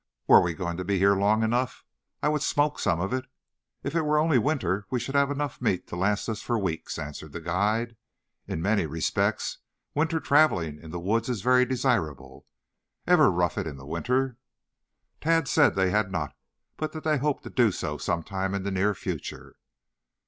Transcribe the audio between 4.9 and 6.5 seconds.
should have enough meat to last us